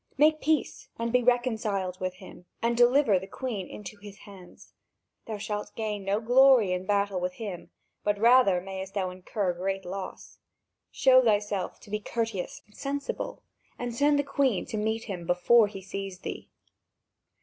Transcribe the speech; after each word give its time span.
Make 0.17 0.41
peace 0.41 0.89
and 0.97 1.13
be 1.13 1.21
reconciled 1.21 1.99
with 1.99 2.15
him, 2.15 2.47
and 2.59 2.75
deliver 2.75 3.19
the 3.19 3.27
Queen 3.27 3.67
into 3.67 3.97
his 3.97 4.17
hands. 4.25 4.73
Thou 5.27 5.37
shalt 5.37 5.75
gain 5.75 6.03
no 6.03 6.19
glory 6.19 6.73
in 6.73 6.87
battle 6.87 7.19
with 7.19 7.33
him, 7.33 7.69
but 8.03 8.17
rather 8.17 8.59
mayst 8.59 8.95
thou 8.95 9.11
incur 9.11 9.53
great 9.53 9.85
loss. 9.85 10.39
Show 10.89 11.23
thyself 11.23 11.79
to 11.81 11.91
be 11.91 11.99
courteous 11.99 12.63
and 12.65 12.75
sensible, 12.75 13.43
and 13.77 13.93
send 13.93 14.17
the 14.17 14.23
Queen 14.23 14.65
to 14.65 14.77
meet 14.77 15.03
him 15.03 15.27
before 15.27 15.67
he 15.67 15.83
sees 15.83 16.17
thee. 16.21 16.49